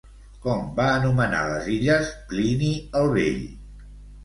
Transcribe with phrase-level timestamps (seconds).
[0.45, 3.41] Com va anomenar les illes Plini el Vell?